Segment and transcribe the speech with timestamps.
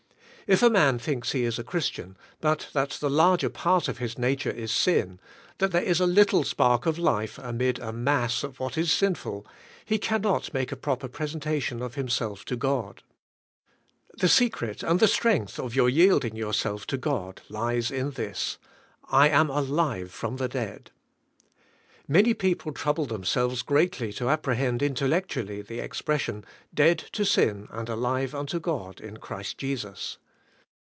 [0.47, 4.17] If a man thinks he is a Christian, but that the larger part of his
[4.17, 5.21] nature is sin,
[5.59, 9.47] that there is a little spark of life amid a mass of what is sinful,
[9.85, 13.01] he cannot make a properpresentationof himself to God.
[14.17, 18.57] The secret and the strength of your yielding your self to God lies in this:
[18.89, 20.91] / am alive from the dead.
[22.09, 26.43] Many people trouble themselves greatly to appre hend intellectually the expression,
[26.73, 30.17] Dead to sin and alive unto God in Christ Jesus."